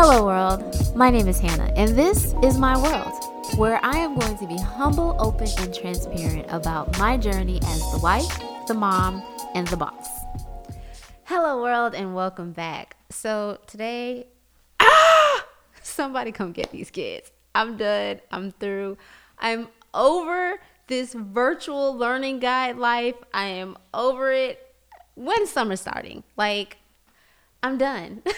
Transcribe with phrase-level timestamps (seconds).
[0.00, 0.94] Hello, world.
[0.94, 4.56] My name is Hannah, and this is my world, where I am going to be
[4.56, 8.38] humble, open, and transparent about my journey as the wife,
[8.68, 9.24] the mom,
[9.56, 10.08] and the boss.
[11.24, 12.96] Hello, world, and welcome back.
[13.10, 14.28] So, today,
[14.78, 15.44] ah,
[15.82, 17.32] somebody come get these kids.
[17.56, 18.20] I'm done.
[18.30, 18.98] I'm through.
[19.40, 23.16] I'm over this virtual learning guide life.
[23.34, 24.64] I am over it.
[25.16, 26.22] When summer starting?
[26.36, 26.76] Like,
[27.64, 28.22] I'm done.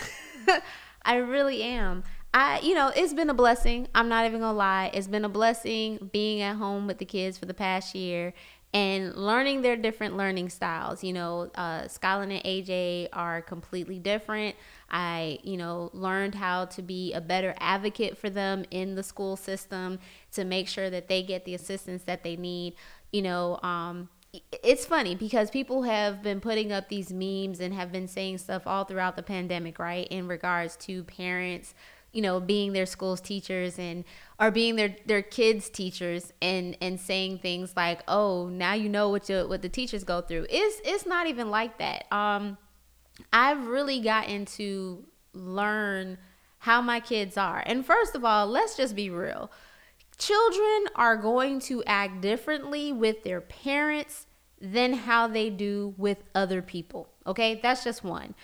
[1.03, 2.05] I really am.
[2.33, 3.89] I, you know, it's been a blessing.
[3.95, 4.91] I'm not even gonna lie.
[4.95, 8.35] It's been a blessing being at home with the kids for the past year
[8.73, 11.03] and learning their different learning styles.
[11.03, 14.55] You know, uh, Skylin and AJ are completely different.
[14.91, 19.37] I, you know, learned how to be a better advocate for them in the school
[19.37, 19.98] system
[20.33, 22.75] to make sure that they get the assistance that they need.
[23.12, 27.91] You know, um, it's funny because people have been putting up these memes and have
[27.91, 30.06] been saying stuff all throughout the pandemic, right?
[30.09, 31.75] In regards to parents,
[32.12, 34.05] you know, being their school's teachers and
[34.39, 39.08] are being their their kids' teachers and and saying things like, "Oh, now you know
[39.08, 42.11] what you, what the teachers go through." It's it's not even like that.
[42.12, 42.58] Um
[43.33, 46.19] I've really gotten to learn
[46.58, 47.62] how my kids are.
[47.67, 49.51] And first of all, let's just be real
[50.21, 54.27] Children are going to act differently with their parents
[54.61, 57.09] than how they do with other people.
[57.27, 58.35] Okay, that's just one.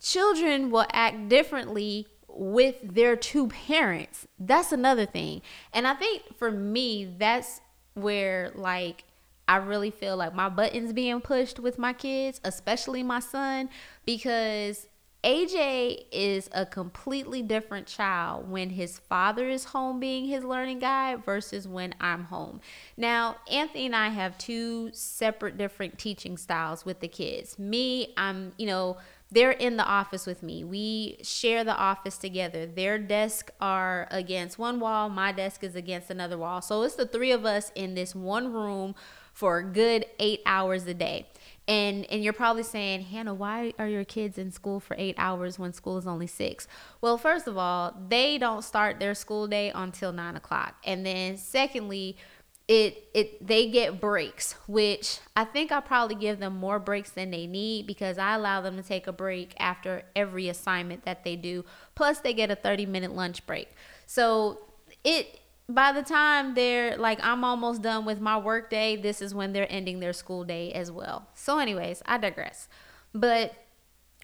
[0.00, 4.26] Children will act differently with their two parents.
[4.38, 5.42] That's another thing.
[5.74, 7.60] And I think for me, that's
[7.92, 9.04] where like
[9.46, 13.68] I really feel like my buttons being pushed with my kids, especially my son,
[14.06, 14.86] because
[15.26, 21.24] AJ is a completely different child when his father is home being his learning guide
[21.24, 22.60] versus when I'm home.
[22.96, 27.58] Now, Anthony and I have two separate different teaching styles with the kids.
[27.58, 28.98] Me, I'm, you know,
[29.32, 30.62] they're in the office with me.
[30.62, 32.64] We share the office together.
[32.64, 36.62] Their desk are against one wall, my desk is against another wall.
[36.62, 38.94] So it's the three of us in this one room
[39.32, 41.26] for a good 8 hours a day.
[41.68, 45.58] And and you're probably saying, Hannah, why are your kids in school for eight hours
[45.58, 46.68] when school is only six?
[47.00, 50.76] Well, first of all, they don't start their school day until nine o'clock.
[50.84, 52.16] And then secondly,
[52.68, 57.30] it it they get breaks, which I think I probably give them more breaks than
[57.30, 61.36] they need because I allow them to take a break after every assignment that they
[61.36, 61.64] do.
[61.94, 63.68] Plus they get a 30 minute lunch break.
[64.06, 64.60] So
[65.04, 69.34] it by the time they're like I'm almost done with my work day, this is
[69.34, 71.26] when they're ending their school day as well.
[71.34, 72.68] So anyways, I digress.
[73.12, 73.54] But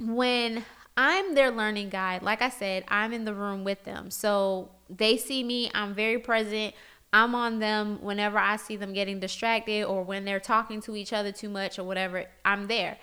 [0.01, 0.65] when
[0.97, 4.11] I'm their learning guide, like I said, I'm in the room with them.
[4.11, 6.75] So they see me, I'm very present.
[7.15, 11.13] I'm on them whenever I see them getting distracted or when they're talking to each
[11.13, 12.99] other too much or whatever, I'm there.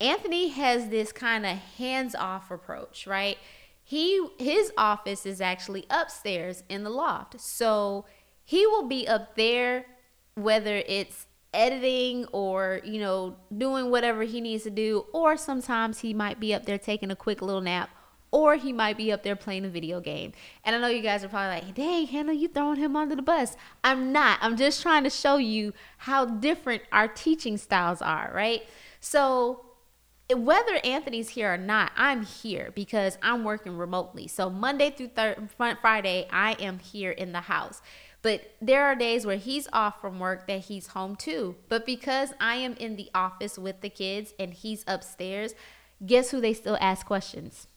[0.00, 3.38] Anthony has this kind of hands off approach, right?
[3.84, 7.40] He his office is actually upstairs in the loft.
[7.40, 8.06] So
[8.44, 9.86] he will be up there
[10.34, 16.12] whether it's editing or you know doing whatever he needs to do or sometimes he
[16.12, 17.90] might be up there taking a quick little nap
[18.32, 20.32] or he might be up there playing a video game.
[20.64, 23.22] And I know you guys are probably like, dang, Hannah, you throwing him under the
[23.22, 23.56] bus.
[23.84, 24.40] I'm not.
[24.42, 28.62] I'm just trying to show you how different our teaching styles are, right?
[28.98, 29.64] So
[30.32, 34.26] whether Anthony's here or not, I'm here because I'm working remotely.
[34.26, 35.48] So Monday through thir-
[35.80, 37.82] Friday, I am here in the house.
[38.22, 41.56] But there are days where he's off from work that he's home too.
[41.68, 45.54] But because I am in the office with the kids and he's upstairs,
[46.04, 47.68] guess who they still ask questions?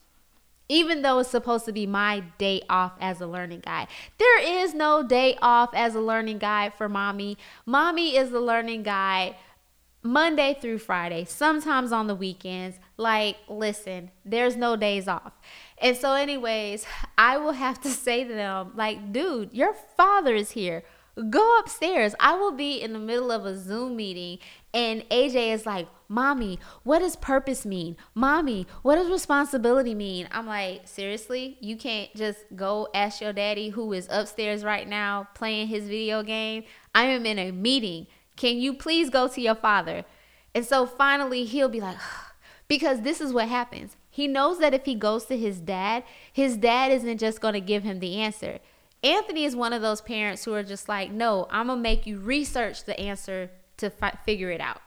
[0.70, 3.88] Even though it's supposed to be my day off as a learning guide.
[4.18, 7.38] There is no day off as a learning guide for mommy.
[7.66, 9.36] Mommy is the learning guide
[10.08, 12.80] Monday through Friday, sometimes on the weekends.
[12.96, 15.34] Like, listen, there's no days off.
[15.80, 16.86] And so, anyways,
[17.18, 20.84] I will have to say to them, like, dude, your father is here.
[21.30, 22.16] Go upstairs.
[22.20, 24.38] I will be in the middle of a Zoom meeting,
[24.74, 27.98] and AJ is like, Mommy, what does purpose mean?
[28.14, 30.30] Mommy, what does responsibility mean?
[30.32, 31.58] I'm like, seriously?
[31.60, 36.24] You can't just go ask your daddy who is upstairs right now playing his video
[36.24, 36.64] game?
[36.96, 38.08] I am in a meeting.
[38.38, 40.06] Can you please go to your father?
[40.56, 41.98] And so finally he'll be like,
[42.70, 43.98] because this is what happens.
[44.10, 47.62] He knows that if he goes to his dad, his dad isn't just going to
[47.62, 48.60] give him the answer.
[49.04, 52.08] Anthony is one of those parents who are just like, no, I'm going to make
[52.08, 54.82] you research the answer to fi- figure it out.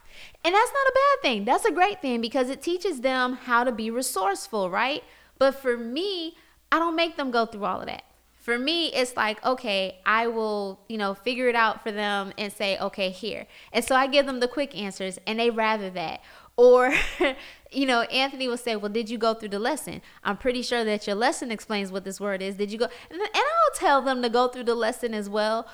[0.44, 1.44] And that's not a bad thing.
[1.44, 5.05] That's a great thing because it teaches them how to be resourceful, right?
[5.38, 6.37] But for me,
[6.73, 8.02] I don't make them go through all of that.
[8.40, 12.50] For me, it's like, okay, I will, you know, figure it out for them and
[12.50, 13.46] say, okay, here.
[13.70, 16.22] And so I give them the quick answers and they rather that.
[16.56, 16.92] Or,
[17.70, 20.02] you know, Anthony will say, Well, did you go through the lesson?
[20.25, 22.56] I'm pretty sure that your lesson explains what this word is.
[22.56, 22.88] Did you go?
[23.10, 25.66] And, I'll tell them to go through the lesson as well.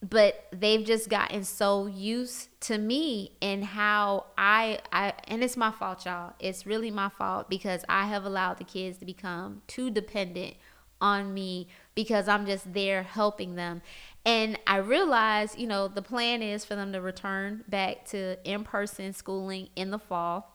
[0.00, 5.72] But they've just gotten so used to me and how I, I, and it's my
[5.72, 6.34] fault, y'all.
[6.38, 10.54] It's really my fault because I have allowed the kids to become too dependent
[11.00, 11.68] on me
[11.98, 13.82] because I'm just there helping them.
[14.24, 18.62] And I realized, you know, the plan is for them to return back to in
[18.62, 20.54] person schooling in the fall.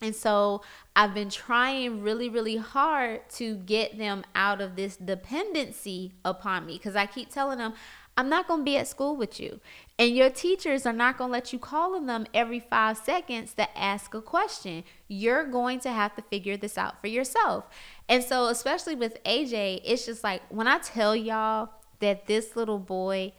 [0.00, 0.62] And so
[0.96, 6.78] I've been trying really, really hard to get them out of this dependency upon me
[6.78, 7.74] because I keep telling them,
[8.16, 9.60] I'm not going to be at school with you.
[9.98, 13.54] And your teachers are not going to let you call on them every five seconds
[13.54, 14.84] to ask a question.
[15.08, 17.64] You're going to have to figure this out for yourself.
[18.08, 21.70] And so, especially with AJ, it's just like when I tell y'all,
[22.02, 23.32] that this little boy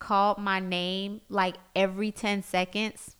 [0.00, 3.16] called my name like every 10 seconds,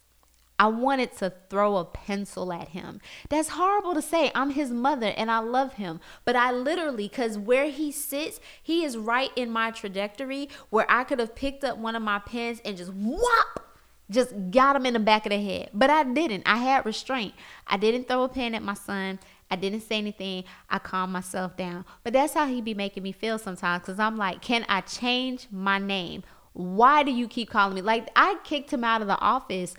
[0.58, 3.00] I wanted to throw a pencil at him.
[3.28, 4.32] That's horrible to say.
[4.34, 6.00] I'm his mother and I love him.
[6.24, 11.04] But I literally, because where he sits, he is right in my trajectory where I
[11.04, 13.66] could have picked up one of my pens and just whop,
[14.10, 15.70] just got him in the back of the head.
[15.72, 16.42] But I didn't.
[16.44, 17.34] I had restraint.
[17.66, 19.20] I didn't throw a pen at my son.
[19.50, 20.44] I didn't say anything.
[20.68, 21.84] I calmed myself down.
[22.02, 25.46] But that's how he be making me feel sometimes because I'm like, can I change
[25.50, 26.24] my name?
[26.52, 27.82] Why do you keep calling me?
[27.82, 29.74] Like, I kicked him out of the office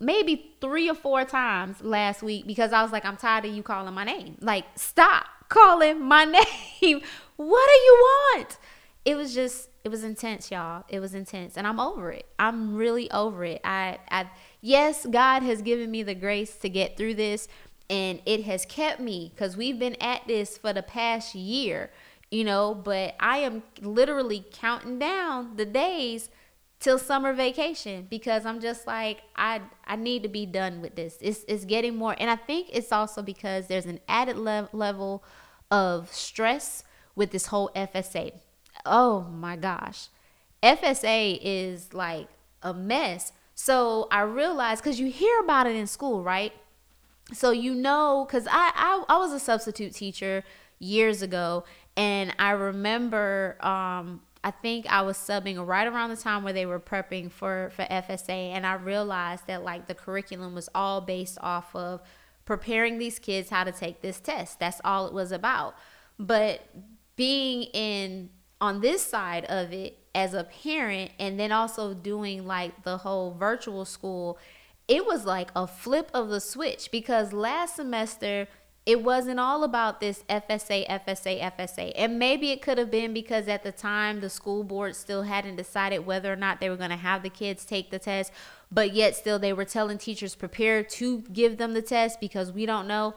[0.00, 3.62] maybe three or four times last week because I was like, I'm tired of you
[3.62, 4.36] calling my name.
[4.40, 6.24] Like, stop calling my
[6.82, 7.00] name.
[7.36, 8.58] what do you want?
[9.04, 10.84] It was just, it was intense, y'all.
[10.88, 11.56] It was intense.
[11.56, 12.26] And I'm over it.
[12.38, 13.60] I'm really over it.
[13.64, 14.28] I, I,
[14.60, 17.48] yes, God has given me the grace to get through this
[17.88, 21.90] and it has kept me because we've been at this for the past year
[22.30, 26.30] you know but i am literally counting down the days
[26.78, 31.18] till summer vacation because i'm just like i i need to be done with this.
[31.20, 35.22] It's, it's getting more and i think it's also because there's an added le- level
[35.70, 36.84] of stress
[37.14, 38.32] with this whole fsa
[38.86, 40.08] oh my gosh.
[40.62, 42.28] Fsa is like
[42.62, 43.32] a mess.
[43.54, 46.52] So i realized because you hear about it in school right?
[47.32, 50.44] So you know because I, I i was a substitute teacher
[50.78, 51.64] years ago
[52.00, 56.66] and i remember um i think i was subbing right around the time where they
[56.66, 61.38] were prepping for for fsa and i realized that like the curriculum was all based
[61.40, 62.00] off of
[62.50, 64.58] preparing these kids how to take this test.
[64.58, 65.76] That's all it was about.
[66.18, 66.66] But
[67.14, 68.30] being in
[68.60, 73.34] on this side of it as a parent and then also doing like the whole
[73.34, 74.36] virtual school
[74.88, 78.48] it was like a flip of the switch because last semester
[78.86, 81.92] it wasn't all about this FSA, FSA, FSA.
[81.96, 85.56] And maybe it could have been because at the time the school board still hadn't
[85.56, 88.32] decided whether or not they were going to have the kids take the test,
[88.72, 92.64] but yet still they were telling teachers prepare to give them the test because we
[92.64, 93.14] don't know.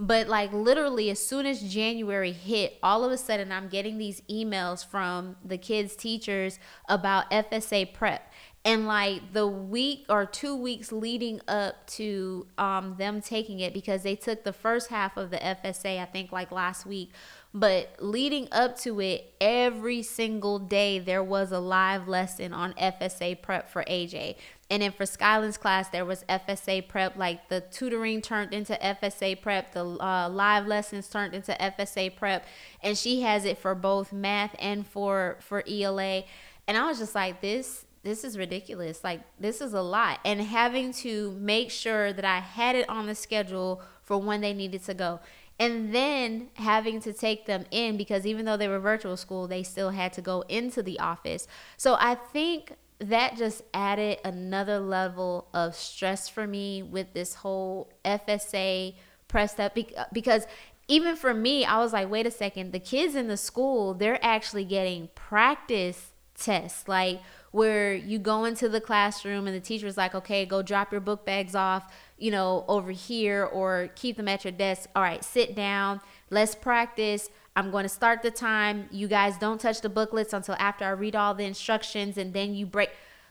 [0.00, 4.20] But like literally, as soon as January hit, all of a sudden I'm getting these
[4.22, 6.58] emails from the kids' teachers
[6.88, 8.32] about FSA prep
[8.66, 14.02] and like the week or two weeks leading up to um, them taking it because
[14.02, 17.10] they took the first half of the fsa i think like last week.
[17.56, 23.40] But leading up to it every single day there was a live lesson on fsa
[23.40, 24.36] prep for aj
[24.70, 29.40] and then for skyland's class there was fsa prep like the tutoring turned into fsa
[29.40, 32.46] prep the uh, live lessons turned into fsa prep.
[32.82, 36.24] And she has it for both math and for for ela
[36.66, 39.02] and i was just like this this is ridiculous.
[39.02, 40.20] Like, this is a lot.
[40.24, 44.52] And having to make sure that I had it on the schedule for when they
[44.52, 45.20] needed to go.
[45.58, 49.62] And then having to take them in because even though they were virtual school, they
[49.62, 51.46] still had to go into the office.
[51.76, 57.90] So I think that just added another level of stress for me with this whole
[58.04, 58.94] FSA
[59.28, 59.76] pressed up
[60.12, 60.46] because
[60.86, 64.22] even for me, I was like, wait a second, the kids in the school, they're
[64.24, 66.86] actually getting practice tests.
[66.88, 67.20] Like,
[67.54, 71.24] where you go into the classroom and the teacher's like, okay, go drop your book
[71.24, 74.90] bags off, you know, over here or keep them at your desk.
[74.96, 76.00] All right, sit down.
[76.30, 77.30] Let's practice.
[77.54, 78.88] I'm going to start the time.
[78.90, 82.56] You guys don't touch the booklets until after I read all the instructions and then
[82.56, 82.90] you break.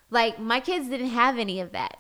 [0.10, 1.98] Like, my kids didn't have any of that.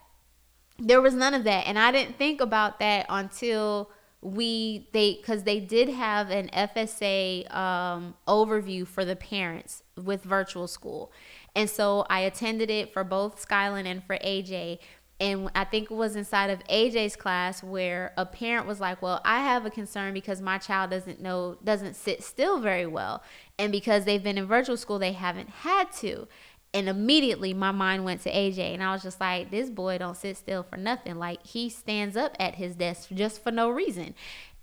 [0.80, 1.68] There was none of that.
[1.68, 3.89] And I didn't think about that until
[4.24, 10.68] we they because they did have an fsa um, overview for the parents with virtual
[10.68, 11.12] school
[11.56, 14.80] and so I attended it for both Skyland and for AJ.
[15.20, 19.22] And I think it was inside of AJ's class where a parent was like, Well,
[19.24, 23.22] I have a concern because my child doesn't know, doesn't sit still very well.
[23.60, 26.27] And because they've been in virtual school, they haven't had to.
[26.74, 30.18] And immediately my mind went to AJ and I was just like this boy don't
[30.18, 31.18] sit still for nothing.
[31.18, 34.15] Like he stands up at his desk just for no reason.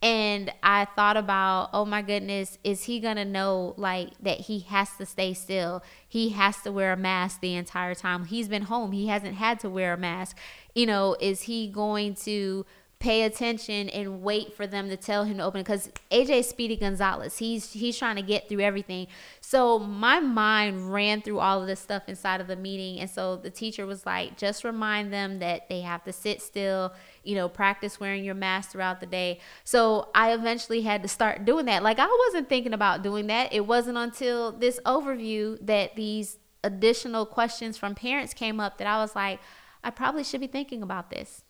[0.02, 4.60] And I thought about oh my goodness is he going to know like that he
[4.60, 5.82] has to stay still?
[6.08, 8.24] He has to wear a mask the entire time.
[8.24, 8.92] He's been home.
[8.92, 10.36] He hasn't had to wear a mask.
[10.74, 12.66] You know is he going to
[13.00, 17.38] pay attention and wait for them to tell him to open because AJ Speedy Gonzalez.
[17.38, 19.06] He's he's trying to get through everything.
[19.40, 23.00] So my mind ran through all of this stuff inside of the meeting.
[23.00, 26.92] And so the teacher was like, just remind them that they have to sit still,
[27.24, 29.40] you know, practice wearing your mask throughout the day.
[29.64, 31.82] So I eventually had to start doing that.
[31.82, 33.50] Like I wasn't thinking about doing that.
[33.50, 38.98] It wasn't until this overview that these additional questions from parents came up that I
[38.98, 39.40] was like,
[39.82, 41.44] I probably should be thinking about this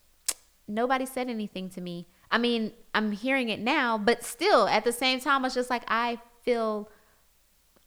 [0.71, 2.07] nobody said anything to me.
[2.31, 5.83] I mean, I'm hearing it now, but still at the same time, it's just like
[5.89, 6.89] I feel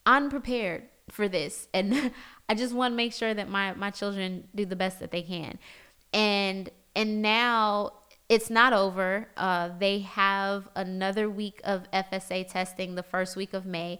[0.05, 1.67] unprepared for this.
[1.73, 2.11] And
[2.49, 5.21] I just want to make sure that my, my children do the best that they
[5.21, 5.57] can.
[6.11, 7.93] And and now
[8.29, 9.29] it's not over.
[9.35, 13.99] Uh, they have another week of FSA testing the first week of May.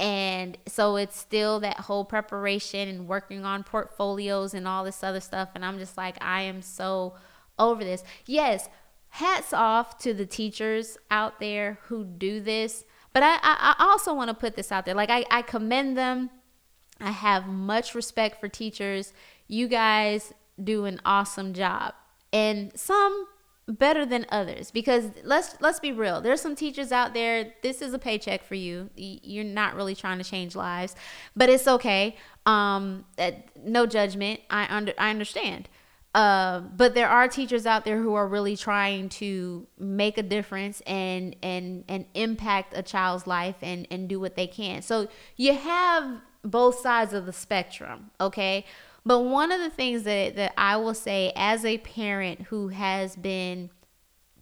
[0.00, 5.20] And so it's still that whole preparation and working on portfolios and all this other
[5.20, 5.50] stuff.
[5.54, 7.14] And I'm just like, I am so
[7.58, 8.04] over this.
[8.26, 8.68] Yes,
[9.10, 12.84] hats off to the teachers out there who do this.
[13.12, 14.94] But I, I, I also want to put this out there.
[14.94, 16.30] Like, I, I commend them.
[17.00, 19.12] I have much respect for teachers.
[19.48, 20.32] You guys
[20.62, 21.94] do an awesome job.
[22.32, 23.26] And some
[23.68, 27.94] better than others because let's let's be real there's some teachers out there this is
[27.94, 30.96] a paycheck for you you're not really trying to change lives
[31.36, 33.04] but it's okay um
[33.64, 35.68] no judgment i under i understand
[36.14, 40.82] uh, but there are teachers out there who are really trying to make a difference
[40.82, 44.82] and and and impact a child's life and and do what they can.
[44.82, 48.66] So you have both sides of the spectrum, okay?
[49.06, 53.16] But one of the things that that I will say as a parent who has
[53.16, 53.70] been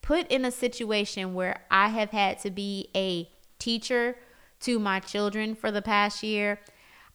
[0.03, 4.17] put in a situation where I have had to be a teacher
[4.61, 6.59] to my children for the past year,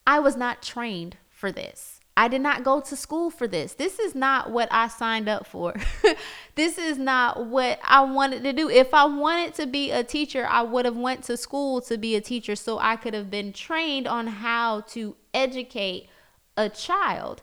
[0.07, 1.94] I was not trained for this.
[2.17, 3.73] I did not go to school for this.
[3.73, 5.73] This is not what I signed up for.
[6.55, 8.69] this is not what I wanted to do.
[8.69, 12.15] If I wanted to be a teacher, I would have went to school to be
[12.15, 16.07] a teacher so I could have been trained on how to educate
[16.55, 17.41] a child.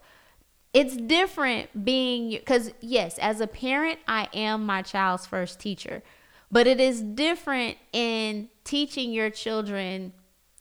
[0.73, 6.03] It's different being cuz yes, as a parent, I am my child's first teacher.
[6.51, 10.15] But it is different in teaching your children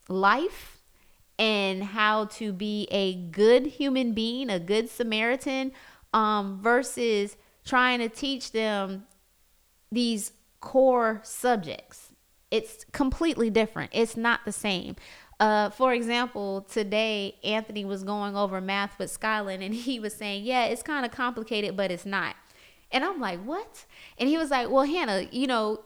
[0.06, 0.81] life
[1.42, 5.72] and how to be a good human being, a good Samaritan,
[6.14, 9.04] um, versus trying to teach them
[9.90, 10.30] these
[10.60, 12.12] core subjects.
[12.52, 13.90] It's completely different.
[13.92, 14.94] It's not the same.
[15.40, 20.44] Uh, for example, today Anthony was going over math with Skyland and he was saying,
[20.44, 22.36] Yeah, it's kind of complicated, but it's not.
[22.92, 23.84] And I'm like, What?
[24.16, 25.80] And he was like, Well, Hannah, you know,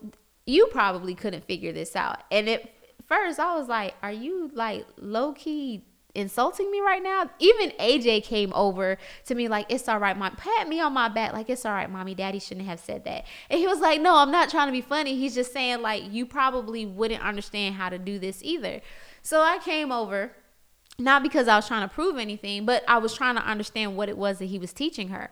[0.44, 2.24] you probably couldn't figure this out.
[2.30, 2.75] And it
[3.06, 5.84] first I was like, are you like low key
[6.14, 7.30] insulting me right now?
[7.38, 10.34] Even AJ came over to me like, it's all right, mom.
[10.36, 12.14] Pat me on my back like, it's all right, mommy.
[12.14, 13.24] Daddy shouldn't have said that.
[13.50, 15.16] And he was like, no, I'm not trying to be funny.
[15.16, 18.80] He's just saying like, you probably wouldn't understand how to do this either.
[19.22, 20.32] So I came over
[20.98, 24.08] not because I was trying to prove anything, but I was trying to understand what
[24.08, 25.30] it was that he was teaching her.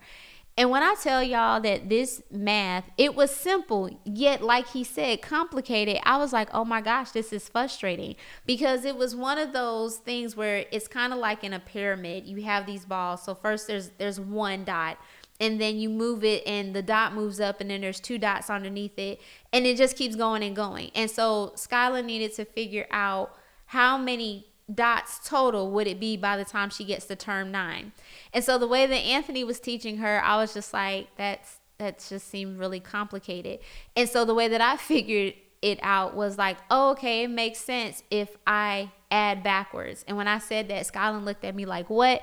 [0.56, 5.20] And when I tell y'all that this math, it was simple, yet like he said,
[5.20, 8.14] complicated, I was like, oh my gosh, this is frustrating
[8.46, 12.26] because it was one of those things where it's kind of like in a pyramid.
[12.26, 13.24] You have these balls.
[13.24, 14.98] So first there's there's one dot
[15.40, 18.48] and then you move it and the dot moves up and then there's two dots
[18.48, 19.20] underneath it
[19.52, 20.92] and it just keeps going and going.
[20.94, 26.36] And so Skylar needed to figure out how many dots total would it be by
[26.36, 27.92] the time she gets to term nine?
[28.32, 32.04] And so the way that Anthony was teaching her, I was just like, that's that
[32.08, 33.58] just seemed really complicated.
[33.96, 37.58] And so the way that I figured it out was like, oh, okay, it makes
[37.58, 40.04] sense if I add backwards.
[40.06, 42.22] And when I said that, Skyland looked at me like, what?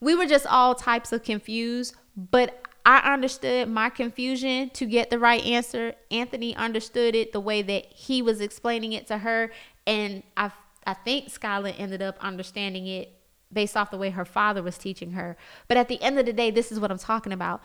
[0.00, 5.18] We were just all types of confused, but I understood my confusion to get the
[5.18, 5.94] right answer.
[6.10, 9.50] Anthony understood it the way that he was explaining it to her.
[9.86, 10.52] And I
[10.88, 13.12] I think Skylar ended up understanding it
[13.52, 15.36] based off the way her father was teaching her.
[15.68, 17.62] But at the end of the day, this is what I'm talking about.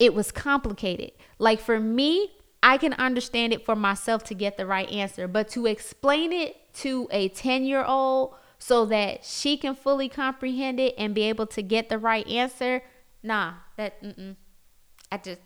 [0.00, 1.12] It was complicated.
[1.38, 2.32] Like for me,
[2.64, 6.74] I can understand it for myself to get the right answer, but to explain it
[6.78, 11.46] to a 10 year old so that she can fully comprehend it and be able
[11.46, 12.82] to get the right answer,
[13.22, 14.34] nah, that, mm-mm.
[15.12, 15.40] I just,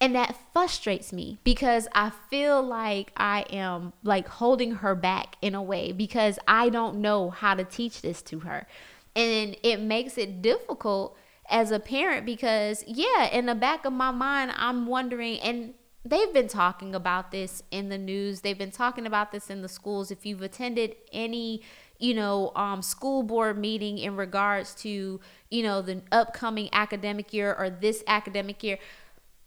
[0.00, 5.54] and that frustrates me because I feel like I am like holding her back in
[5.54, 8.66] a way because I don't know how to teach this to her.
[9.14, 11.16] And it makes it difficult
[11.48, 16.32] as a parent because, yeah, in the back of my mind, I'm wondering, and they've
[16.32, 20.10] been talking about this in the news, they've been talking about this in the schools.
[20.10, 21.62] If you've attended any,
[21.98, 25.20] you know, um, school board meeting in regards to,
[25.50, 28.78] you know, the upcoming academic year or this academic year,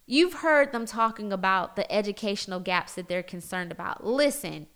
[0.10, 4.06] you've heard them talking about the educational gaps that they're concerned about.
[4.06, 4.68] Listen,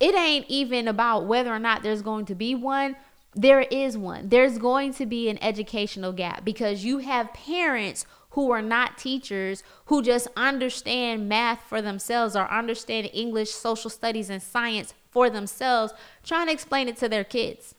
[0.00, 2.96] it ain't even about whether or not there's going to be one
[3.34, 4.28] there is one.
[4.28, 9.62] There's going to be an educational gap because you have parents who are not teachers
[9.86, 15.92] who just understand math for themselves or understand English, social studies, and science for themselves,
[16.22, 17.74] trying to explain it to their kids.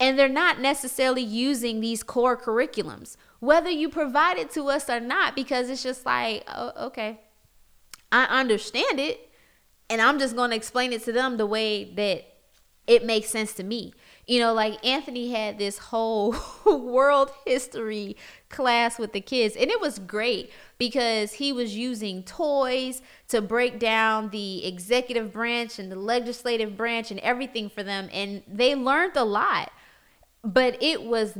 [0.00, 5.00] And they're not necessarily using these core curriculums, whether you provide it to us or
[5.00, 7.20] not, because it's just like, oh, okay,
[8.10, 9.30] I understand it.
[9.90, 12.24] And I'm just going to explain it to them the way that
[12.86, 13.92] it makes sense to me.
[14.26, 16.34] You know, like Anthony had this whole
[16.64, 18.16] world history
[18.48, 23.78] class with the kids, and it was great because he was using toys to break
[23.78, 29.16] down the executive branch and the legislative branch and everything for them, and they learned
[29.16, 29.70] a lot.
[30.44, 31.32] But it was,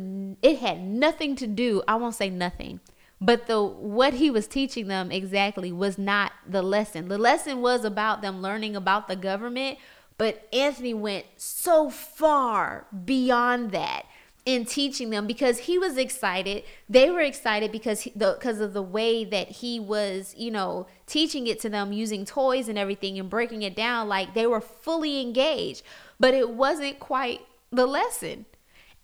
[0.43, 2.81] it had nothing to do, I won't say nothing,
[3.21, 7.09] but the what he was teaching them exactly was not the lesson.
[7.09, 9.79] The lesson was about them learning about the government,
[10.17, 14.07] but Anthony went so far beyond that
[14.45, 16.65] in teaching them because he was excited.
[16.89, 20.87] They were excited because he, the because of the way that he was, you know,
[21.07, 24.61] teaching it to them using toys and everything and breaking it down like they were
[24.61, 25.83] fully engaged.
[26.21, 27.41] But it wasn't quite
[27.73, 28.47] the lesson.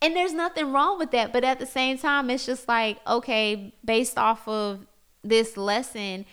[0.02, 3.75] And there's nothing wrong with that, but at the same time it's just like, okay,
[3.85, 4.87] based off of
[5.23, 6.25] this lesson,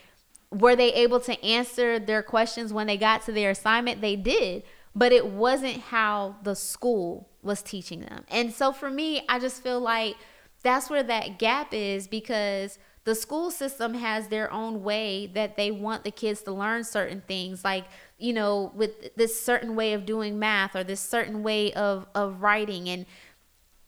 [0.51, 3.99] were they able to answer their questions when they got to their assignment?
[3.99, 4.63] They did,
[4.95, 8.23] but it wasn't how the school was teaching them.
[8.29, 10.15] And so for me, I just feel like
[10.63, 15.71] that's where that gap is because the school system has their own way that they
[15.71, 17.85] want the kids to learn certain things like
[18.17, 22.41] you know with this certain way of doing math or this certain way of of
[22.41, 23.05] writing and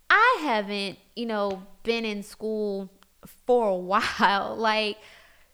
[0.10, 2.89] i haven't you know been in school
[3.45, 3.76] for a
[4.19, 4.98] while like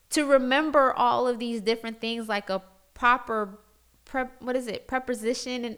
[0.09, 2.61] to remember all of these different things like a
[2.93, 3.57] proper
[4.05, 5.77] prep what is it preposition and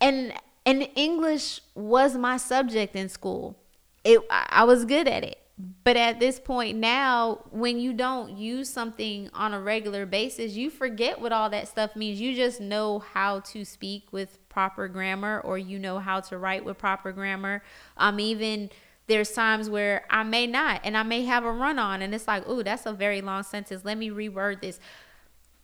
[0.00, 0.32] and
[0.64, 3.56] and English was my subject in school.
[4.04, 5.38] It I was good at it.
[5.84, 10.68] But at this point now, when you don't use something on a regular basis, you
[10.68, 12.20] forget what all that stuff means.
[12.20, 16.64] You just know how to speak with proper grammar or you know how to write
[16.64, 17.62] with proper grammar.
[17.98, 18.70] Um even
[19.06, 22.26] there's times where I may not and I may have a run on and it's
[22.26, 23.84] like, oh, that's a very long sentence.
[23.84, 24.80] Let me reword this.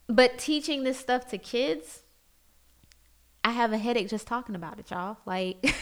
[0.09, 2.02] But teaching this stuff to kids,
[3.42, 5.16] I have a headache just talking about it, y'all.
[5.24, 5.74] Like,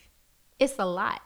[0.58, 1.20] it's a lot.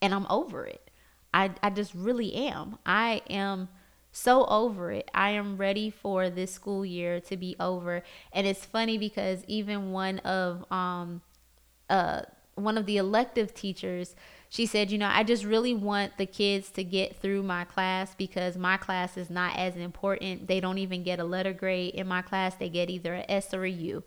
[0.00, 0.92] And I'm over it.
[1.34, 2.78] I, I just really am.
[2.86, 3.68] I am
[4.12, 5.10] so over it.
[5.14, 8.02] I am ready for this school year to be over.
[8.32, 11.22] And it's funny because even one of um
[11.88, 12.22] uh
[12.54, 14.16] one of the elective teachers
[14.50, 18.14] she said, you know, I just really want the kids to get through my class
[18.14, 20.48] because my class is not as important.
[20.48, 23.52] They don't even get a letter grade in my class, they get either an S
[23.52, 24.02] or a U.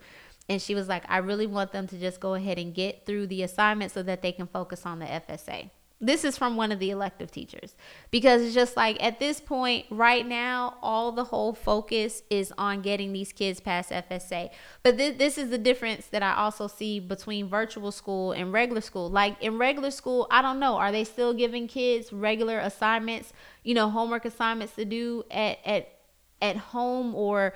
[0.49, 3.27] And she was like, I really want them to just go ahead and get through
[3.27, 5.69] the assignment so that they can focus on the FSA.
[6.03, 7.75] This is from one of the elective teachers
[8.09, 12.81] because it's just like at this point right now, all the whole focus is on
[12.81, 14.49] getting these kids past FSA.
[14.81, 18.81] But th- this is the difference that I also see between virtual school and regular
[18.81, 19.11] school.
[19.11, 23.31] Like in regular school, I don't know, are they still giving kids regular assignments,
[23.63, 25.89] you know, homework assignments to do at at
[26.41, 27.53] at home or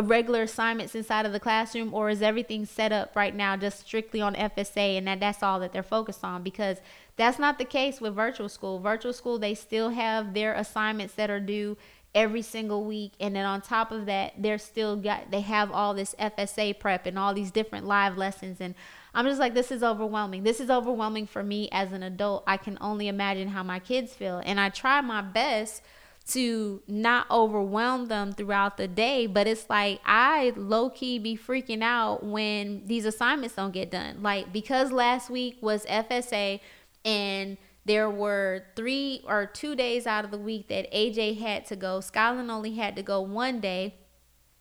[0.00, 4.22] regular assignments inside of the classroom or is everything set up right now just strictly
[4.22, 6.78] on FSA and that that's all that they're focused on because
[7.16, 8.78] that's not the case with virtual school.
[8.78, 11.76] Virtual school, they still have their assignments that are due
[12.14, 15.94] every single week and then on top of that they're still got they have all
[15.94, 18.74] this FSA prep and all these different live lessons and
[19.14, 20.42] I'm just like this is overwhelming.
[20.42, 22.44] This is overwhelming for me as an adult.
[22.46, 25.82] I can only imagine how my kids feel and I try my best
[26.28, 29.26] to not overwhelm them throughout the day.
[29.26, 34.22] But it's like I low key be freaking out when these assignments don't get done.
[34.22, 36.60] Like because last week was FSA
[37.04, 41.76] and there were three or two days out of the week that AJ had to
[41.76, 42.00] go.
[42.00, 43.96] Skyland only had to go one day,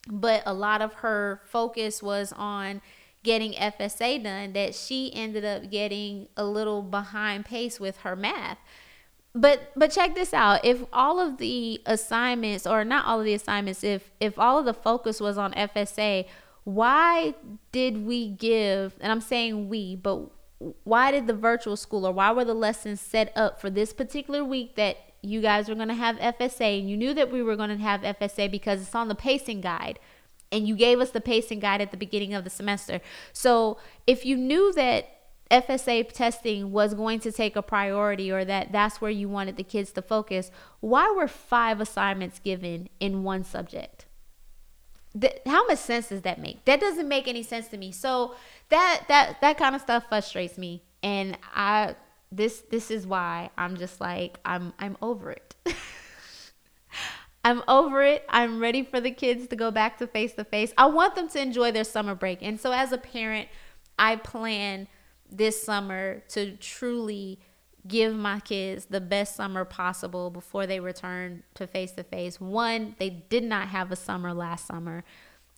[0.10, 2.82] but a lot of her focus was on
[3.24, 8.58] getting FSA done that she ended up getting a little behind pace with her math.
[9.34, 10.66] But but check this out.
[10.66, 14.66] If all of the assignments or not all of the assignments if if all of
[14.66, 16.26] the focus was on FSA,
[16.64, 17.34] why
[17.72, 20.30] did we give and I'm saying we, but
[20.84, 24.44] why did the virtual school or why were the lessons set up for this particular
[24.44, 27.56] week that you guys were going to have FSA and you knew that we were
[27.56, 30.00] going to have FSA because it's on the pacing guide
[30.52, 33.00] and you gave us the pacing guide at the beginning of the semester.
[33.32, 35.21] So, if you knew that
[35.52, 39.64] FSA testing was going to take a priority or that that's where you wanted the
[39.64, 44.06] kids to focus, why were five assignments given in one subject?
[45.46, 46.64] How much sense does that make?
[46.64, 47.92] That doesn't make any sense to me.
[47.92, 48.36] So
[48.70, 51.96] that that that kind of stuff frustrates me and I
[52.32, 55.56] this this is why I'm just like I'm I'm over it.
[57.44, 58.24] I'm over it.
[58.30, 60.74] I'm ready for the kids to go back to face to face.
[60.78, 62.40] I want them to enjoy their summer break.
[62.42, 63.50] And so as a parent,
[63.98, 64.88] I plan
[65.32, 67.40] this summer to truly
[67.88, 72.40] give my kids the best summer possible before they return to face to face.
[72.40, 75.04] One, they did not have a summer last summer.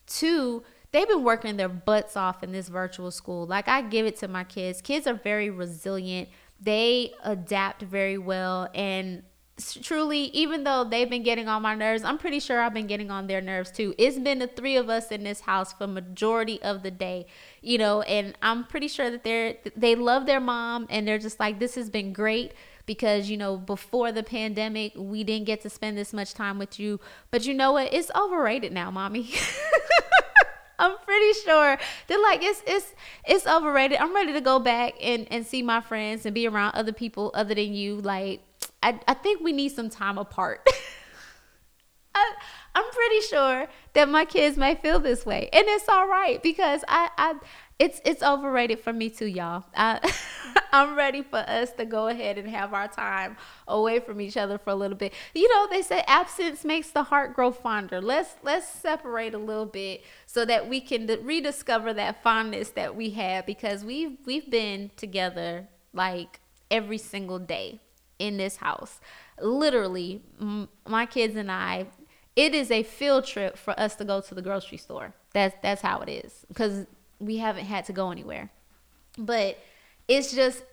[0.07, 3.45] Two, they've been working their butts off in this virtual school.
[3.45, 4.81] Like I give it to my kids.
[4.81, 6.29] Kids are very resilient.
[6.61, 9.23] They adapt very well and
[9.83, 13.11] truly even though they've been getting on my nerves i'm pretty sure i've been getting
[13.11, 16.59] on their nerves too it's been the three of us in this house for majority
[16.63, 17.23] of the day
[17.61, 21.39] you know and i'm pretty sure that they're they love their mom and they're just
[21.39, 22.53] like this has been great
[22.87, 26.79] because you know before the pandemic we didn't get to spend this much time with
[26.79, 29.29] you but you know what it's overrated now mommy
[30.79, 32.93] I'm pretty sure they're like it's it's
[33.25, 33.99] it's overrated.
[33.99, 37.31] I'm ready to go back and and see my friends and be around other people
[37.33, 38.01] other than you.
[38.01, 38.41] Like
[38.83, 40.67] I I think we need some time apart.
[42.15, 42.33] I,
[42.75, 46.83] I'm pretty sure that my kids may feel this way, and it's all right because
[46.87, 47.35] I I
[47.79, 49.63] it's it's overrated for me too, y'all.
[49.75, 49.99] I,
[50.71, 54.57] I'm ready for us to go ahead and have our time away from each other
[54.57, 55.13] for a little bit.
[55.33, 58.01] You know, they say absence makes the heart grow fonder.
[58.01, 63.11] Let's let's separate a little bit so that we can rediscover that fondness that we
[63.11, 67.79] had because we've we've been together like every single day
[68.23, 68.99] in this house.
[69.41, 71.87] Literally, m- my kids and I
[72.35, 75.13] it is a field trip for us to go to the grocery store.
[75.33, 76.87] That's that's how it is because
[77.19, 78.49] we haven't had to go anywhere.
[79.17, 79.59] But
[80.07, 80.63] it's just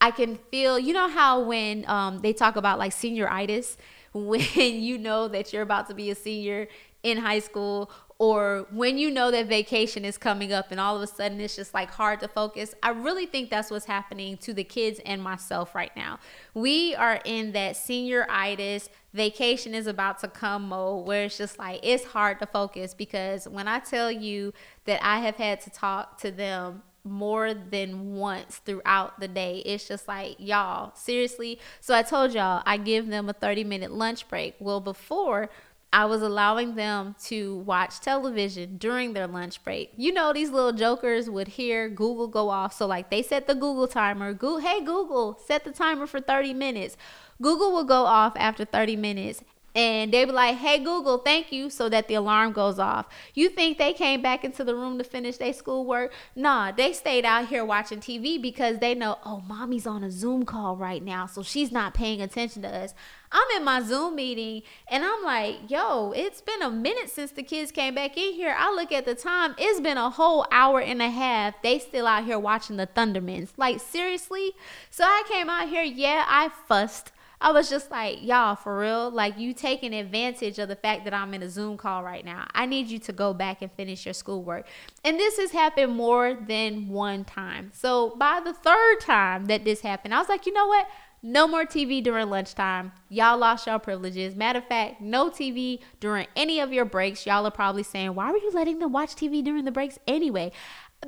[0.00, 0.78] I can feel.
[0.78, 3.76] You know how when um, they talk about like senioritis,
[4.12, 6.68] when you know that you're about to be a senior
[7.02, 11.02] in high school or when you know that vacation is coming up and all of
[11.02, 12.74] a sudden it's just like hard to focus.
[12.82, 16.18] I really think that's what's happening to the kids and myself right now.
[16.54, 21.80] We are in that senioritis, vacation is about to come mode where it's just like
[21.82, 24.54] it's hard to focus because when I tell you
[24.86, 29.62] that I have had to talk to them more than once throughout the day.
[29.64, 31.58] It's just like, y'all, seriously.
[31.80, 34.56] So I told y'all I give them a 30 minute lunch break.
[34.58, 35.48] Well, before
[35.96, 39.92] I was allowing them to watch television during their lunch break.
[39.96, 42.74] You know, these little jokers would hear Google go off.
[42.74, 44.34] So, like, they set the Google timer.
[44.34, 46.98] Go, hey, Google, set the timer for 30 minutes.
[47.40, 49.42] Google will go off after 30 minutes
[49.76, 53.06] and they'd be like, "Hey Google, thank you," so that the alarm goes off.
[53.34, 56.14] You think they came back into the room to finish their schoolwork?
[56.34, 60.46] Nah, they stayed out here watching TV because they know, oh, mommy's on a Zoom
[60.46, 62.94] call right now, so she's not paying attention to us.
[63.32, 67.42] I'm in my Zoom meeting and I'm like, yo, it's been a minute since the
[67.42, 68.54] kids came back in here.
[68.56, 71.60] I look at the time, it's been a whole hour and a half.
[71.62, 73.50] They still out here watching the Thundermans.
[73.56, 74.52] Like, seriously?
[74.90, 77.12] So I came out here, yeah, I fussed.
[77.38, 81.12] I was just like, y'all, for real, like you taking advantage of the fact that
[81.12, 82.46] I'm in a Zoom call right now.
[82.54, 84.66] I need you to go back and finish your schoolwork.
[85.04, 87.72] And this has happened more than one time.
[87.74, 90.88] So by the third time that this happened, I was like, you know what?
[91.28, 92.92] No more TV during lunchtime.
[93.08, 94.36] Y'all lost your privileges.
[94.36, 97.26] Matter of fact, no TV during any of your breaks.
[97.26, 100.52] Y'all are probably saying, why were you letting them watch TV during the breaks anyway?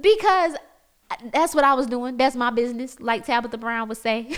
[0.02, 0.56] Because
[1.08, 2.16] uh, that's what I was doing.
[2.16, 4.36] That's my business, like Tabitha Brown would say.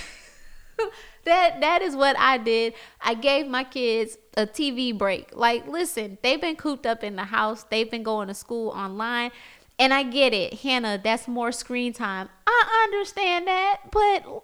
[1.25, 2.75] that that is what I did.
[3.01, 5.35] I gave my kids a TV break.
[5.35, 7.63] Like, listen, they've been cooped up in the house.
[7.63, 9.31] They've been going to school online.
[9.79, 12.29] And I get it, Hannah, that's more screen time.
[12.47, 14.43] I understand that, but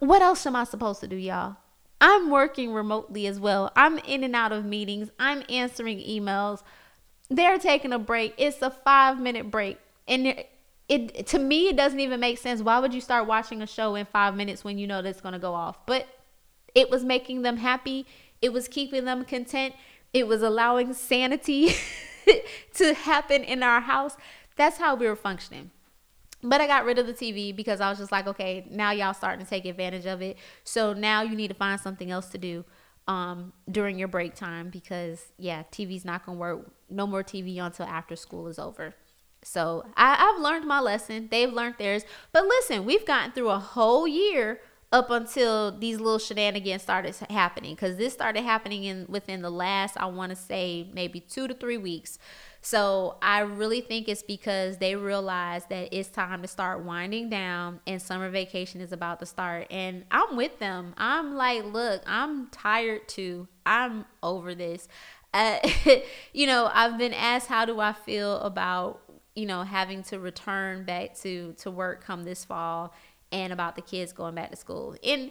[0.00, 1.56] what else am I supposed to do, y'all?
[2.00, 3.70] I'm working remotely as well.
[3.76, 5.10] I'm in and out of meetings.
[5.18, 6.62] I'm answering emails.
[7.30, 8.34] They're taking a break.
[8.38, 9.78] It's a five minute break.
[10.08, 10.44] And
[10.88, 12.60] it to me it doesn't even make sense.
[12.60, 15.38] Why would you start watching a show in five minutes when you know that's gonna
[15.38, 15.86] go off?
[15.86, 16.08] But
[16.74, 18.04] it was making them happy.
[18.40, 19.74] It was keeping them content.
[20.12, 21.74] It was allowing sanity
[22.74, 24.16] to happen in our house.
[24.56, 25.70] That's how we were functioning.
[26.42, 29.14] But I got rid of the TV because I was just like, okay, now y'all
[29.14, 30.36] starting to take advantage of it.
[30.64, 32.64] So now you need to find something else to do
[33.06, 36.70] um, during your break time because yeah, TV's not gonna work.
[36.90, 38.94] No more TV until after school is over.
[39.44, 41.28] So I, I've learned my lesson.
[41.30, 42.04] They've learned theirs.
[42.32, 44.60] But listen, we've gotten through a whole year
[44.92, 49.96] up until these little shenanigans started happening because this started happening in within the last
[49.96, 52.18] i want to say maybe two to three weeks
[52.62, 57.80] so i really think it's because they realize that it's time to start winding down
[57.86, 59.66] and summer vacation is about to start.
[59.70, 60.94] And i'm with them.
[60.96, 63.48] I'm like look i'm tired too.
[63.66, 64.88] I'm over this.
[65.34, 65.58] Uh,
[66.32, 69.00] you know i've been asked how do i feel about
[69.34, 72.92] you know having to return back to to work come this fall
[73.32, 74.94] and about the kids going back to school.
[75.02, 75.30] And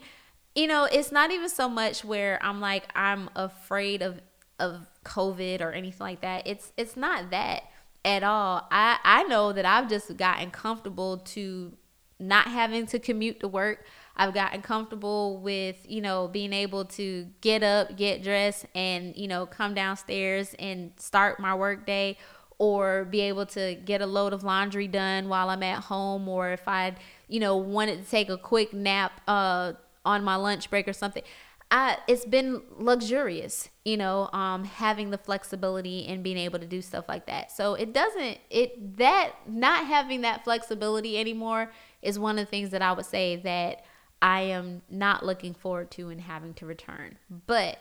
[0.56, 4.20] you know, it's not even so much where I'm like I'm afraid of
[4.62, 6.48] of COVID or anything like that.
[6.48, 7.64] It's it's not that
[8.06, 8.68] at all.
[8.72, 11.74] I I know that I've just gotten comfortable to
[12.20, 13.86] not having to commute to work.
[14.16, 19.28] I've gotten comfortable with, you know, being able to get up, get dressed and, you
[19.28, 22.18] know, come downstairs and start my work day
[22.60, 26.52] or be able to get a load of laundry done while I'm at home or
[26.52, 26.96] if I,
[27.28, 29.74] you know, wanted to take a quick nap uh,
[30.06, 31.24] on my lunch break or something.
[31.74, 36.82] I, it's been luxurious, you know, um, having the flexibility and being able to do
[36.82, 37.50] stuff like that.
[37.50, 42.72] So it doesn't, it, that, not having that flexibility anymore is one of the things
[42.72, 43.86] that I would say that
[44.22, 47.18] I am not looking forward to and having to return.
[47.48, 47.78] But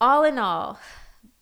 [0.00, 0.80] all in all,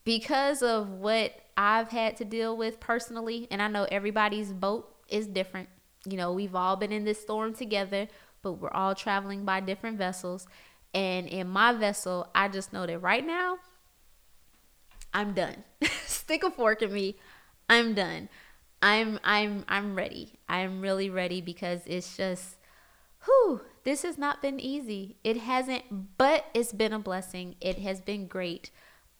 [0.03, 5.29] because of what I've had to deal with personally, and I know everybody's boat is
[5.29, 5.69] different.
[6.05, 8.09] You know, we've all been in this storm together,
[8.43, 10.47] but we're all traveling by different vessels.
[10.95, 13.59] And in my vessel, I just know that right now,
[15.13, 15.65] I'm done.
[16.07, 17.17] Stick a fork in me.
[17.69, 18.29] I'm done.
[18.83, 20.35] I'm I'm I'm ready.
[20.49, 22.57] I'm really ready because it's just
[23.25, 25.17] whew, this has not been easy.
[25.25, 27.57] It hasn't, but it's been a blessing.
[27.61, 28.71] It has been great.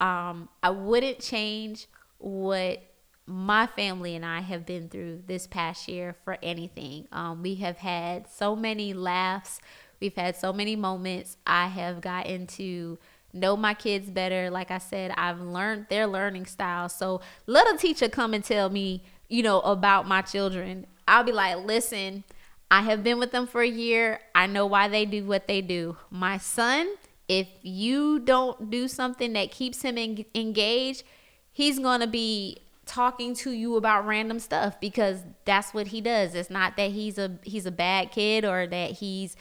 [0.01, 1.87] Um, I wouldn't change
[2.19, 2.83] what
[3.27, 7.09] my family and I have been through this past year for anything.
[7.11, 9.61] Um, we have had so many laughs.
[10.01, 11.37] We've had so many moments.
[11.47, 12.99] I have gotten to
[13.33, 14.51] know my kids better.
[14.51, 16.89] Like I said, I've learned their learning style.
[16.89, 20.87] So let a teacher come and tell me, you know, about my children.
[21.07, 22.25] I'll be like, listen,
[22.71, 24.21] I have been with them for a year.
[24.35, 25.97] I know why they do what they do.
[26.11, 26.89] My son,
[27.29, 31.05] if you don't do something that keeps him en- engaged,
[31.53, 36.35] he's going to be talking to you about random stuff because that's what he does.
[36.35, 39.37] It's not that he's a he's a bad kid or that he's,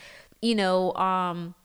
[0.46, 1.56] you know, um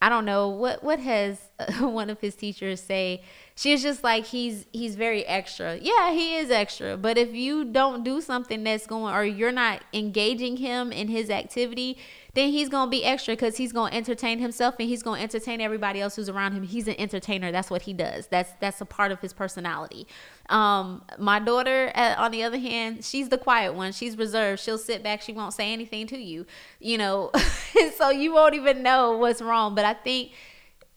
[0.00, 1.45] I don't know what what has
[1.80, 3.22] one of his teachers say.
[3.54, 5.78] She's just like he's he's very extra.
[5.80, 6.96] Yeah, he is extra.
[6.98, 11.30] But if you don't do something that's going or you're not engaging him in his
[11.30, 11.96] activity,
[12.34, 16.02] then he's to be extra because he's to entertain himself and he's to entertain everybody
[16.02, 16.64] else who's around him.
[16.64, 17.50] He's an entertainer.
[17.50, 18.26] That's what he does.
[18.26, 20.06] That's that's a part of his personality.
[20.50, 23.92] Um, my daughter, uh, on the other hand, she's the quiet one.
[23.92, 24.60] She's reserved.
[24.60, 25.22] She'll sit back.
[25.22, 26.44] She won't say anything to you,
[26.78, 27.30] you know,
[27.96, 29.74] so you won't even know what's wrong.
[29.74, 30.32] But I think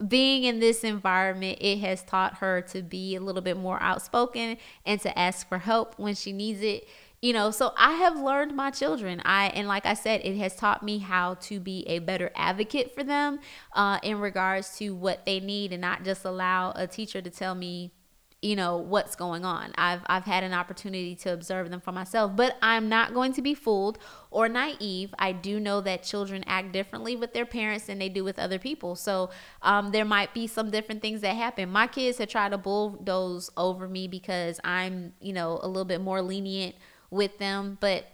[0.06, 4.56] being in this environment, it has taught her to be a little bit more outspoken
[4.86, 6.88] and to ask for help when she needs it
[7.22, 7.50] you know?
[7.50, 9.20] So i have learned my children.
[9.24, 12.94] I and like i said it has taught me how to be a better advocate
[12.94, 13.40] for them
[13.74, 17.54] uh, in regards to what they need and not just allow a teacher to tell
[17.54, 17.92] me
[18.42, 19.72] you know what's going on.
[19.76, 23.42] I've i've had an opportunity to observe them for myself but i'm not going to
[23.42, 23.98] be fooled
[24.30, 25.12] or naive.
[25.18, 28.60] I do know that children act differently with their parents than they do with other
[28.60, 28.94] people.
[28.94, 31.68] So um, there might be some different things that happen.
[31.68, 36.00] My kids have tried to bulldoze over me because i'm you know a little bit
[36.00, 36.76] more lenient
[37.10, 37.76] with them.
[37.80, 38.06] But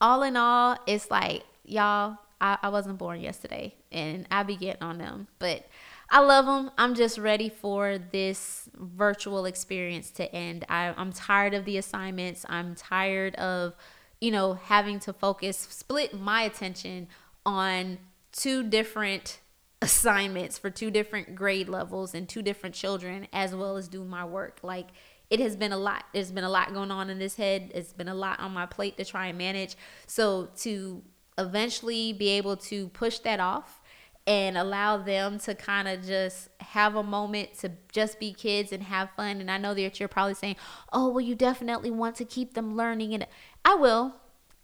[0.00, 4.82] all in all, it's like, y'all, I, I wasn't born yesterday and I be getting
[4.82, 5.28] on them.
[5.38, 5.66] But
[6.10, 6.70] I love them.
[6.76, 10.64] I'm just ready for this virtual experience to end.
[10.68, 12.44] I, I'm tired of the assignments.
[12.48, 13.74] I'm tired of,
[14.20, 17.08] you know, having to focus, split my attention
[17.46, 17.98] on
[18.32, 19.38] two different
[19.82, 24.24] assignments for two different grade levels and two different children, as well as do my
[24.24, 24.58] work.
[24.62, 24.88] Like,
[25.30, 26.04] it has been a lot.
[26.12, 27.70] There's been a lot going on in this head.
[27.72, 29.76] It's been a lot on my plate to try and manage.
[30.06, 31.02] So to
[31.40, 33.80] eventually be able to push that off
[34.26, 38.82] and allow them to kind of just have a moment to just be kids and
[38.84, 39.40] have fun.
[39.40, 40.56] And I know that you're probably saying,
[40.92, 43.26] "Oh, well, you definitely want to keep them learning." And
[43.64, 44.14] I will,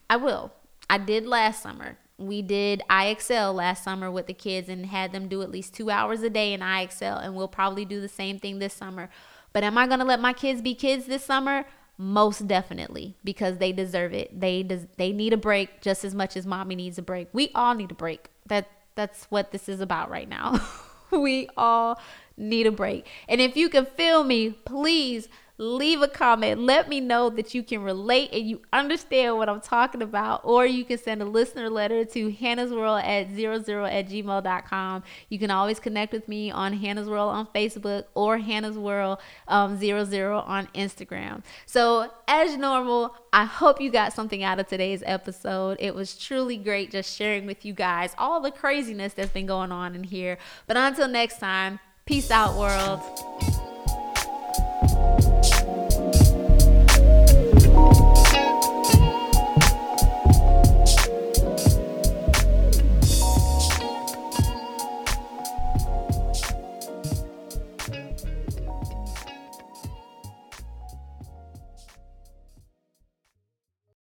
[0.09, 0.53] I will.
[0.89, 1.99] I did last summer.
[2.19, 5.91] We did IXL last summer with the kids and had them do at least two
[5.91, 9.11] hours a day in IXL, and we'll probably do the same thing this summer.
[9.53, 11.65] But am I going to let my kids be kids this summer?
[11.99, 14.39] Most definitely because they deserve it.
[14.39, 17.29] They des- they need a break just as much as mommy needs a break.
[17.33, 18.29] We all need a break.
[18.47, 20.61] That that's what this is about right now.
[21.11, 21.99] we all
[22.37, 23.07] need a break.
[23.29, 25.29] And if you can feel me, please
[25.59, 26.61] leave a comment.
[26.61, 30.43] Let me know that you can relate and you understand what I'm talking about.
[30.45, 35.03] Or you can send a listener letter to Hannah's World at 00 at gmail.com.
[35.29, 39.79] You can always connect with me on Hannah's World on Facebook or Hannah's World um,
[39.79, 41.43] 00 on Instagram.
[41.65, 45.79] So, as normal, I hope you got something out of today's episode.
[45.81, 49.73] It was truly great just sharing with you guys all the craziness that's been going
[49.73, 50.39] on in here.
[50.67, 53.01] But until next time, peace out, world.
[57.59, 58.26] Thank you.